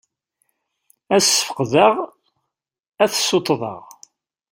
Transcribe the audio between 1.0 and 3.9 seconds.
Ad as-sfeqdeɣ, ad t-ssuṭḍeɣ.